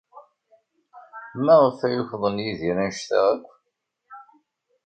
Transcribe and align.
Maɣef 1.45 1.79
ay 1.85 1.95
ukḍen 2.01 2.37
Yidir 2.45 2.77
anect-a 2.83 3.19
akk? 3.33 3.47